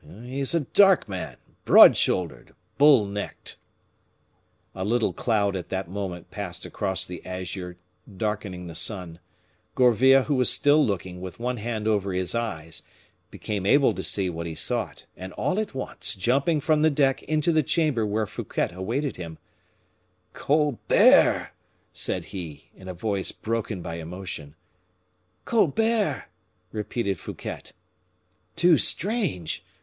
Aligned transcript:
"He 0.23 0.39
is 0.39 0.55
a 0.55 0.61
dark 0.61 1.07
man, 1.07 1.37
broad 1.63 1.95
shouldered, 1.95 2.55
bull 2.79 3.05
necked." 3.05 3.57
A 4.73 4.83
little 4.83 5.13
cloud 5.13 5.55
at 5.55 5.69
that 5.69 5.91
moment 5.91 6.31
passed 6.31 6.65
across 6.65 7.05
the 7.05 7.23
azure, 7.23 7.77
darkening 8.17 8.65
the 8.65 8.73
sun. 8.73 9.19
Gourville, 9.75 10.23
who 10.23 10.33
was 10.33 10.49
still 10.51 10.83
looking, 10.83 11.21
with 11.21 11.39
one 11.39 11.57
hand 11.57 11.87
over 11.87 12.13
his 12.13 12.33
eyes, 12.33 12.81
became 13.29 13.63
able 13.67 13.93
to 13.93 14.01
see 14.01 14.27
what 14.27 14.47
he 14.47 14.55
sought, 14.55 15.05
and 15.15 15.33
all 15.33 15.59
at 15.59 15.75
once, 15.75 16.15
jumping 16.15 16.61
from 16.61 16.81
the 16.81 16.89
deck 16.89 17.21
into 17.21 17.51
the 17.51 17.61
chamber 17.61 18.03
where 18.03 18.25
Fouquet 18.25 18.69
awaited 18.73 19.17
him: 19.17 19.37
"Colbert!" 20.33 21.51
said 21.93 22.25
he, 22.33 22.71
in 22.75 22.87
a 22.87 22.95
voice 22.95 23.31
broken 23.31 23.83
by 23.83 23.97
emotion. 23.97 24.55
"Colbert!" 25.45 26.25
repeated 26.71 27.19
Fouquet. 27.19 27.61
"Too 28.55 28.79
strange! 28.79 29.63